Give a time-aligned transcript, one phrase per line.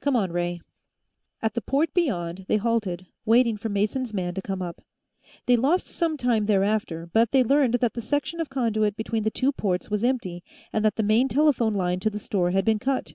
[0.00, 0.62] Come on, Ray."
[1.42, 4.80] At the port beyond, they halted, waiting for Mason's man to come up.
[5.44, 9.30] They lost some time, thereafter, but they learned that the section of conduit between the
[9.30, 10.42] two ports was empty
[10.72, 13.12] and that the main telephone line to the store had been cut.